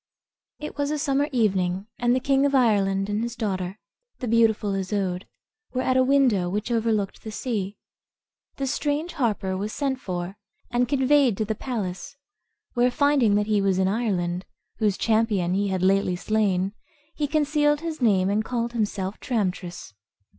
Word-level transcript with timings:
It 0.57 0.77
was 0.79 0.89
a 0.89 0.97
summer 0.97 1.27
evening, 1.31 1.85
and 1.99 2.15
the 2.15 2.19
king 2.19 2.43
of 2.47 2.55
Ireland 2.55 3.07
and 3.07 3.21
his 3.21 3.35
daughter, 3.35 3.77
the 4.17 4.27
beautiful 4.27 4.73
Isoude, 4.73 5.27
were 5.73 5.83
at 5.83 5.95
a 5.95 6.01
window 6.03 6.49
which 6.49 6.71
overlooked 6.71 7.21
the 7.23 7.29
sea. 7.29 7.77
The 8.55 8.65
strange 8.65 9.13
harper 9.13 9.55
was 9.55 9.71
sent 9.73 9.99
for, 9.99 10.37
and 10.71 10.87
conveyed 10.89 11.37
to 11.37 11.45
the 11.45 11.53
palace, 11.53 12.17
where, 12.73 12.89
finding 12.89 13.35
that 13.35 13.45
he 13.45 13.61
was 13.61 13.77
in 13.77 13.87
Ireland, 13.87 14.43
whose 14.77 14.97
champion 14.97 15.53
he 15.53 15.67
had 15.67 15.83
lately 15.83 16.15
slain, 16.15 16.73
he 17.13 17.27
concealed 17.27 17.81
his 17.81 18.01
name, 18.01 18.27
and 18.31 18.43
called 18.43 18.73
himself 18.73 19.19
Tramtris. 19.19 19.93